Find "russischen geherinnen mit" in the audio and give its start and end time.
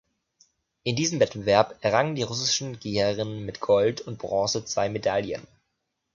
2.23-3.59